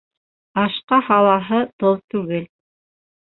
Ашҡа 0.61 0.97
һалаһы 1.09 1.59
тоҙ 1.83 2.01
түгел. 2.15 2.47